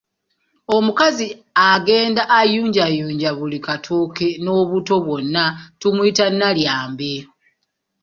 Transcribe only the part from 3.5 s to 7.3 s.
katooke n’obuto bwonna tumuyita Nalyambe.